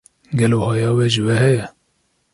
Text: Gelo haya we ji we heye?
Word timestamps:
Gelo 0.37 0.59
haya 0.67 0.89
we 0.97 1.03
ji 1.13 1.21
we 1.25 1.35
heye? 1.41 1.63